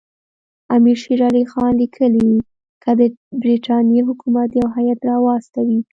امیر 0.75 0.97
شېر 1.03 1.19
علي 1.29 1.43
خان 1.51 1.71
لیکي 1.81 2.07
که 2.83 2.91
د 2.99 3.01
برټانیې 3.41 4.01
حکومت 4.09 4.49
یو 4.59 4.67
هیات 4.75 4.99
راواستوي. 5.09 5.79